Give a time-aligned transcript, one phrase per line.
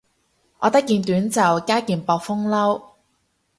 [0.57, 2.81] 我得件短袖加件薄風褸